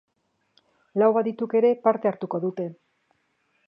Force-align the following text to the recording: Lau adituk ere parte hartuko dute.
Lau 1.03 1.11
adituk 1.21 1.55
ere 1.61 1.71
parte 1.87 2.13
hartuko 2.13 2.43
dute. 2.49 2.71